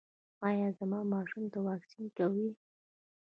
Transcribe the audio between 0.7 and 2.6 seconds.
زما ماشوم ته واکسین کوئ؟